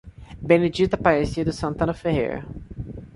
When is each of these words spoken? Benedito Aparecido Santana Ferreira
Benedito 0.41 0.95
Aparecido 0.95 1.51
Santana 1.53 1.93
Ferreira 1.93 2.43